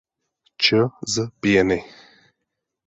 Č. 0.61 0.73
z 1.13 1.15
pěny. 1.41 1.79